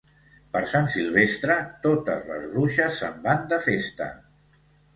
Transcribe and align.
Per 0.55 0.61
Sant 0.71 0.87
Silvestre, 0.93 1.59
totes 1.85 2.25
les 2.31 2.49
bruixes 2.55 2.99
se'n 3.03 3.23
van 3.29 3.47
de 3.55 3.63
festa. 3.69 4.13